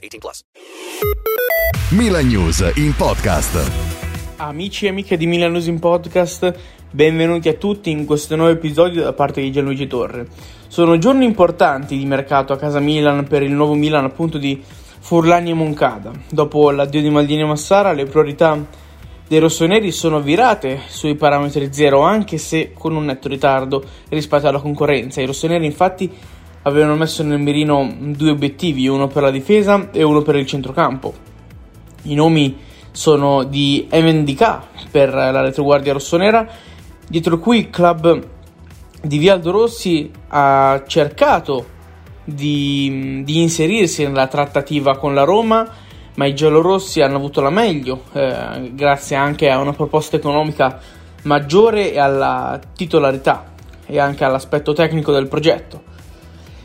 [0.00, 0.42] 18 plus.
[1.90, 3.70] Milan News in podcast.
[4.36, 6.54] Amici e amiche di Milan News in Podcast,
[6.90, 10.26] benvenuti a tutti in questo nuovo episodio da parte di Gianluigi Torre.
[10.68, 14.62] Sono giorni importanti di mercato a casa Milan per il nuovo Milan appunto di
[15.00, 16.10] Furlani e Moncada.
[16.30, 18.58] Dopo l'addio di Maldini e Massara, le priorità
[19.28, 24.60] dei rossoneri sono virate sui parametri zero, anche se con un netto ritardo rispetto alla
[24.60, 25.20] concorrenza.
[25.20, 26.10] I rossoneri infatti
[26.62, 31.12] avevano messo nel mirino due obiettivi, uno per la difesa e uno per il centrocampo.
[32.02, 32.56] I nomi
[32.92, 34.58] sono di MNDK
[34.90, 36.46] per la retroguardia rossonera,
[37.08, 38.26] dietro cui il club
[39.02, 41.78] di Vialdo Rossi ha cercato
[42.24, 45.66] di, di inserirsi nella trattativa con la Roma,
[46.14, 50.78] ma i giallorossi hanno avuto la meglio, eh, grazie anche a una proposta economica
[51.22, 53.52] maggiore e alla titolarità
[53.86, 55.88] e anche all'aspetto tecnico del progetto.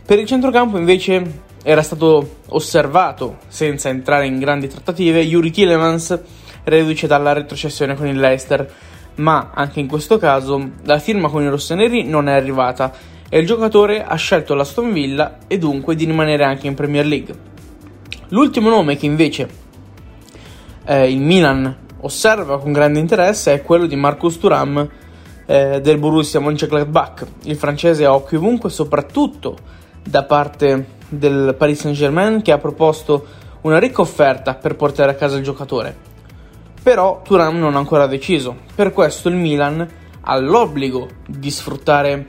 [0.06, 6.20] Per il centrocampo invece era stato osservato, senza entrare in grandi trattative, Yuri Tillemans,
[6.64, 8.72] reduce dalla retrocessione con il Leicester,
[9.16, 12.94] ma anche in questo caso la firma con i rossoneri non è arrivata
[13.28, 17.06] e il giocatore ha scelto la Aston Villa e dunque di rimanere anche in Premier
[17.08, 17.36] League.
[18.28, 19.50] L'ultimo nome che invece
[20.86, 24.88] eh, il Milan osserva con grande interesse è quello di Marcus Thuram
[25.48, 27.26] eh, del Borussia Mönchengladbach.
[27.46, 33.26] Il francese ha occhio ovunque, soprattutto da parte del Paris Saint-Germain che ha proposto
[33.62, 35.96] una ricca offerta per portare a casa il giocatore.
[36.82, 38.56] Però Turam non ha ancora deciso.
[38.76, 39.88] Per questo il Milan
[40.22, 42.28] ha l'obbligo di sfruttare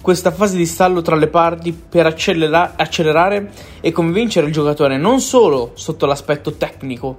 [0.00, 3.50] questa fase di stallo tra le parti per accelera- accelerare
[3.80, 7.18] e convincere il giocatore non solo sotto l'aspetto tecnico,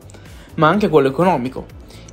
[0.56, 1.66] ma anche quello economico.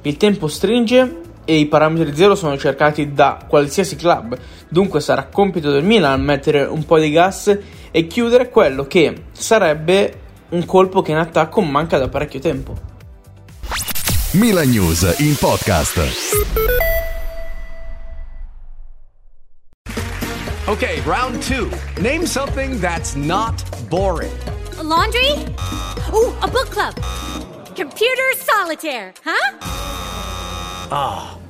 [0.02, 4.36] Il tempo stringe e i parametri zero sono cercati da qualsiasi club,
[4.68, 7.58] dunque sarà compito del Milan mettere un po' di gas
[7.90, 10.20] e chiudere quello che sarebbe
[10.50, 12.74] un colpo che in attacco manca da parecchio tempo.
[14.32, 16.44] Milan News in podcast.
[20.68, 21.70] Okay, round two.
[22.00, 24.32] Name something that's not boring.
[24.78, 25.30] A laundry?
[26.12, 26.92] Ooh, a book club.
[27.74, 31.35] Computer solitaire, huh?